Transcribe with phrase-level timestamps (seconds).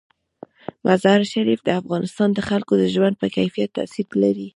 [0.85, 4.47] مزارشریف د افغانستان د خلکو د ژوند په کیفیت تاثیر لري.